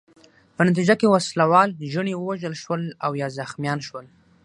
[0.55, 4.05] په نتیجه کې وسله وال ژڼي ووژل شول او یا زخمیان شول.